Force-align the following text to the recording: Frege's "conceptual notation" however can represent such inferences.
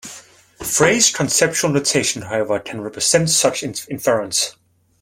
Frege's 0.61 1.13
"conceptual 1.13 1.69
notation" 1.69 2.23
however 2.23 2.57
can 2.57 2.81
represent 2.81 3.29
such 3.29 3.61
inferences. 3.87 4.55